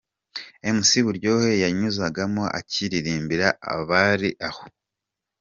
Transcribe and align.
Mc 0.77 0.89
Buryohe 1.05 1.51
yanyuzagamo 1.63 2.43
akaririmbira 2.59 3.47
abari 3.73 4.29
aho. 4.47 4.63